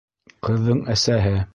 Ҡыҙҙың 0.47 0.81
әсәһе: 0.97 1.37